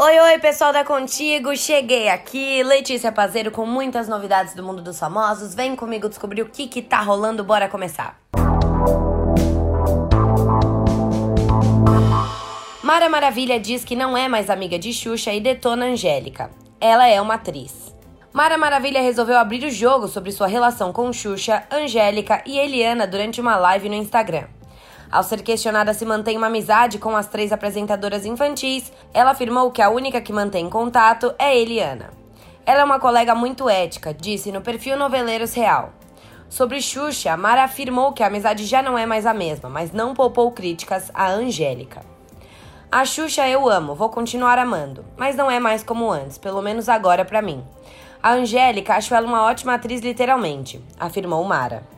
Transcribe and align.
Oi, 0.00 0.16
oi, 0.20 0.38
pessoal 0.38 0.72
da 0.72 0.84
Contigo, 0.84 1.56
cheguei 1.56 2.08
aqui, 2.08 2.62
Letícia 2.62 3.10
Pazeiro 3.10 3.50
com 3.50 3.66
muitas 3.66 4.06
novidades 4.06 4.54
do 4.54 4.62
mundo 4.62 4.80
dos 4.80 4.96
famosos. 4.96 5.56
Vem 5.56 5.74
comigo 5.74 6.08
descobrir 6.08 6.40
o 6.40 6.48
que 6.48 6.68
que 6.68 6.80
tá 6.80 7.00
rolando, 7.00 7.42
bora 7.42 7.68
começar. 7.68 8.16
Mara 12.80 13.08
Maravilha 13.08 13.58
diz 13.58 13.84
que 13.84 13.96
não 13.96 14.16
é 14.16 14.28
mais 14.28 14.48
amiga 14.48 14.78
de 14.78 14.92
Xuxa 14.92 15.32
e 15.32 15.40
detona 15.40 15.86
Angélica. 15.86 16.48
Ela 16.80 17.08
é 17.08 17.20
uma 17.20 17.34
atriz. 17.34 17.92
Mara 18.32 18.56
Maravilha 18.56 19.00
resolveu 19.00 19.36
abrir 19.36 19.64
o 19.64 19.70
jogo 19.70 20.06
sobre 20.06 20.30
sua 20.30 20.46
relação 20.46 20.92
com 20.92 21.12
Xuxa, 21.12 21.64
Angélica 21.72 22.40
e 22.46 22.56
Eliana 22.56 23.04
durante 23.04 23.40
uma 23.40 23.56
live 23.56 23.88
no 23.88 23.96
Instagram. 23.96 24.44
Ao 25.10 25.22
ser 25.22 25.42
questionada 25.42 25.94
se 25.94 26.04
mantém 26.04 26.36
uma 26.36 26.48
amizade 26.48 26.98
com 26.98 27.16
as 27.16 27.26
três 27.26 27.50
apresentadoras 27.50 28.26
infantis, 28.26 28.92
ela 29.14 29.30
afirmou 29.30 29.70
que 29.70 29.80
a 29.80 29.88
única 29.88 30.20
que 30.20 30.32
mantém 30.32 30.68
contato 30.68 31.34
é 31.38 31.58
Eliana. 31.58 32.10
Ela 32.66 32.82
é 32.82 32.84
uma 32.84 33.00
colega 33.00 33.34
muito 33.34 33.70
ética, 33.70 34.12
disse 34.12 34.52
no 34.52 34.60
perfil 34.60 34.98
Noveleiros 34.98 35.54
Real. 35.54 35.92
Sobre 36.50 36.82
Xuxa, 36.82 37.36
Mara 37.36 37.64
afirmou 37.64 38.12
que 38.12 38.22
a 38.22 38.26
amizade 38.26 38.66
já 38.66 38.82
não 38.82 38.98
é 38.98 39.06
mais 39.06 39.24
a 39.24 39.32
mesma, 39.32 39.70
mas 39.70 39.92
não 39.92 40.14
poupou 40.14 40.52
críticas 40.52 41.10
a 41.14 41.30
Angélica. 41.30 42.02
A 42.92 43.04
Xuxa 43.04 43.48
eu 43.48 43.68
amo, 43.68 43.94
vou 43.94 44.10
continuar 44.10 44.58
amando, 44.58 45.04
mas 45.16 45.36
não 45.36 45.50
é 45.50 45.58
mais 45.58 45.82
como 45.82 46.10
antes, 46.10 46.36
pelo 46.36 46.60
menos 46.60 46.88
agora 46.88 47.24
para 47.24 47.42
mim. 47.42 47.64
A 48.22 48.32
Angélica 48.32 48.94
acho 48.94 49.14
ela 49.14 49.26
uma 49.26 49.44
ótima 49.44 49.74
atriz 49.74 50.02
literalmente, 50.02 50.82
afirmou 50.98 51.42
Mara. 51.44 51.97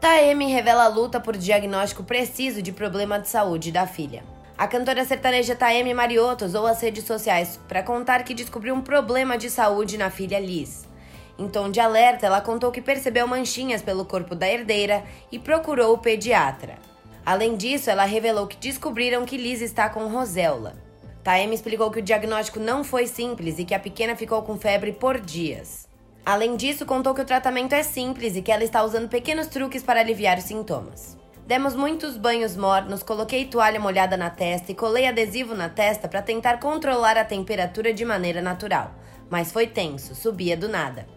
Taeme 0.00 0.46
revela 0.46 0.84
a 0.84 0.88
luta 0.88 1.20
por 1.20 1.36
diagnóstico 1.36 2.02
preciso 2.02 2.62
de 2.62 2.72
problema 2.72 3.20
de 3.20 3.28
saúde 3.28 3.70
da 3.70 3.86
filha. 3.86 4.24
A 4.56 4.66
cantora 4.66 5.04
sertaneja 5.04 5.54
Taeme 5.54 5.92
Mariotto 5.92 6.46
usou 6.46 6.66
as 6.66 6.80
redes 6.80 7.04
sociais 7.04 7.60
para 7.68 7.82
contar 7.82 8.24
que 8.24 8.32
descobriu 8.32 8.74
um 8.74 8.80
problema 8.80 9.36
de 9.36 9.50
saúde 9.50 9.98
na 9.98 10.08
filha 10.08 10.40
Liz. 10.40 10.88
Em 11.38 11.46
tom 11.46 11.70
de 11.70 11.80
alerta, 11.80 12.24
ela 12.24 12.40
contou 12.40 12.72
que 12.72 12.80
percebeu 12.80 13.26
manchinhas 13.28 13.82
pelo 13.82 14.06
corpo 14.06 14.34
da 14.34 14.48
herdeira 14.48 15.04
e 15.30 15.38
procurou 15.38 15.92
o 15.92 15.98
pediatra. 15.98 16.78
Além 17.24 17.54
disso, 17.54 17.90
ela 17.90 18.06
revelou 18.06 18.46
que 18.46 18.56
descobriram 18.56 19.26
que 19.26 19.36
Liz 19.36 19.60
está 19.60 19.90
com 19.90 20.06
roséola. 20.06 20.76
Taeme 21.22 21.54
explicou 21.54 21.90
que 21.90 21.98
o 21.98 22.02
diagnóstico 22.02 22.58
não 22.58 22.82
foi 22.82 23.06
simples 23.06 23.58
e 23.58 23.66
que 23.66 23.74
a 23.74 23.78
pequena 23.78 24.16
ficou 24.16 24.40
com 24.40 24.56
febre 24.56 24.92
por 24.92 25.20
dias. 25.20 25.89
Além 26.24 26.56
disso, 26.56 26.84
contou 26.84 27.14
que 27.14 27.22
o 27.22 27.24
tratamento 27.24 27.74
é 27.74 27.82
simples 27.82 28.36
e 28.36 28.42
que 28.42 28.52
ela 28.52 28.64
está 28.64 28.82
usando 28.82 29.08
pequenos 29.08 29.46
truques 29.46 29.82
para 29.82 30.00
aliviar 30.00 30.38
os 30.38 30.44
sintomas. 30.44 31.18
Demos 31.46 31.74
muitos 31.74 32.16
banhos 32.16 32.56
mornos, 32.56 33.02
coloquei 33.02 33.44
toalha 33.44 33.80
molhada 33.80 34.16
na 34.16 34.30
testa 34.30 34.70
e 34.70 34.74
colei 34.74 35.08
adesivo 35.08 35.54
na 35.54 35.68
testa 35.68 36.06
para 36.06 36.22
tentar 36.22 36.60
controlar 36.60 37.16
a 37.16 37.24
temperatura 37.24 37.92
de 37.92 38.04
maneira 38.04 38.40
natural, 38.40 38.94
mas 39.28 39.50
foi 39.50 39.66
tenso, 39.66 40.14
subia 40.14 40.56
do 40.56 40.68
nada. 40.68 41.08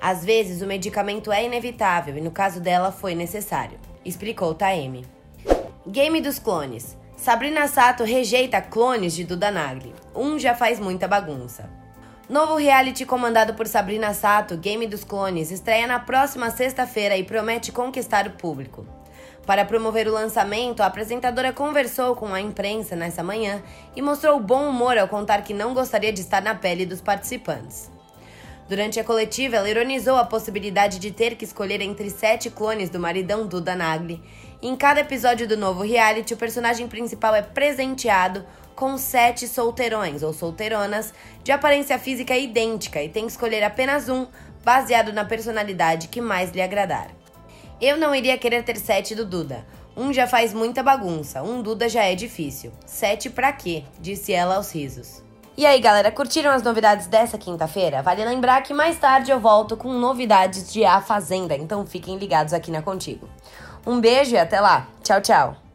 Às 0.00 0.24
vezes 0.24 0.62
o 0.62 0.66
medicamento 0.66 1.32
é 1.32 1.44
inevitável 1.44 2.16
e 2.16 2.20
no 2.20 2.30
caso 2.30 2.60
dela 2.60 2.92
foi 2.92 3.16
necessário, 3.16 3.80
explicou 4.04 4.54
Taeme. 4.54 5.04
Game 5.86 6.20
dos 6.20 6.38
clones. 6.38 6.96
Sabrina 7.16 7.66
Sato 7.66 8.04
rejeita 8.04 8.62
clones 8.62 9.12
de 9.12 9.24
Duda 9.24 9.50
Nagli. 9.50 9.92
Um 10.14 10.38
já 10.38 10.54
faz 10.54 10.78
muita 10.78 11.08
bagunça. 11.08 11.79
Novo 12.30 12.54
reality 12.54 13.04
comandado 13.04 13.54
por 13.54 13.66
Sabrina 13.66 14.14
Sato, 14.14 14.56
Game 14.56 14.86
dos 14.86 15.02
Clones, 15.02 15.50
estreia 15.50 15.84
na 15.84 15.98
próxima 15.98 16.48
sexta-feira 16.48 17.16
e 17.16 17.24
promete 17.24 17.72
conquistar 17.72 18.28
o 18.28 18.30
público. 18.30 18.86
Para 19.44 19.64
promover 19.64 20.06
o 20.06 20.12
lançamento, 20.12 20.80
a 20.80 20.86
apresentadora 20.86 21.52
conversou 21.52 22.14
com 22.14 22.32
a 22.32 22.40
imprensa 22.40 22.94
nessa 22.94 23.24
manhã 23.24 23.60
e 23.96 24.00
mostrou 24.00 24.38
bom 24.38 24.68
humor 24.68 24.96
ao 24.96 25.08
contar 25.08 25.42
que 25.42 25.52
não 25.52 25.74
gostaria 25.74 26.12
de 26.12 26.20
estar 26.20 26.40
na 26.40 26.54
pele 26.54 26.86
dos 26.86 27.00
participantes. 27.00 27.90
Durante 28.70 29.00
a 29.00 29.04
coletiva, 29.04 29.56
ela 29.56 29.68
ironizou 29.68 30.14
a 30.14 30.24
possibilidade 30.24 31.00
de 31.00 31.10
ter 31.10 31.34
que 31.34 31.44
escolher 31.44 31.80
entre 31.80 32.08
sete 32.08 32.48
clones 32.48 32.88
do 32.88 33.00
maridão 33.00 33.44
Duda 33.44 33.74
Nagli. 33.74 34.22
Em 34.62 34.76
cada 34.76 35.00
episódio 35.00 35.48
do 35.48 35.56
novo 35.56 35.82
reality, 35.82 36.34
o 36.34 36.36
personagem 36.36 36.86
principal 36.86 37.34
é 37.34 37.42
presenteado 37.42 38.46
com 38.76 38.96
sete 38.96 39.48
solteirões 39.48 40.22
ou 40.22 40.32
solteironas 40.32 41.12
de 41.42 41.50
aparência 41.50 41.98
física 41.98 42.36
idêntica 42.36 43.02
e 43.02 43.08
tem 43.08 43.24
que 43.26 43.32
escolher 43.32 43.64
apenas 43.64 44.08
um, 44.08 44.28
baseado 44.64 45.12
na 45.12 45.24
personalidade 45.24 46.06
que 46.06 46.20
mais 46.20 46.52
lhe 46.52 46.62
agradar. 46.62 47.10
Eu 47.80 47.96
não 47.96 48.14
iria 48.14 48.38
querer 48.38 48.62
ter 48.62 48.76
sete 48.76 49.16
do 49.16 49.26
Duda. 49.26 49.66
Um 49.96 50.12
já 50.12 50.28
faz 50.28 50.54
muita 50.54 50.80
bagunça, 50.80 51.42
um 51.42 51.60
Duda 51.60 51.88
já 51.88 52.04
é 52.04 52.14
difícil. 52.14 52.70
Sete 52.86 53.30
pra 53.30 53.52
quê? 53.52 53.82
Disse 53.98 54.32
ela 54.32 54.54
aos 54.54 54.72
risos. 54.72 55.28
E 55.60 55.66
aí, 55.66 55.78
galera, 55.78 56.10
curtiram 56.10 56.50
as 56.52 56.62
novidades 56.62 57.06
dessa 57.06 57.36
quinta-feira? 57.36 58.00
Vale 58.00 58.24
lembrar 58.24 58.62
que 58.62 58.72
mais 58.72 58.98
tarde 58.98 59.30
eu 59.30 59.38
volto 59.38 59.76
com 59.76 59.92
novidades 59.92 60.72
de 60.72 60.86
A 60.86 61.02
Fazenda, 61.02 61.54
então 61.54 61.84
fiquem 61.84 62.16
ligados 62.16 62.54
aqui 62.54 62.70
na 62.70 62.80
Contigo. 62.80 63.28
Um 63.86 64.00
beijo 64.00 64.34
e 64.34 64.38
até 64.38 64.58
lá. 64.58 64.86
Tchau, 65.02 65.20
tchau. 65.20 65.69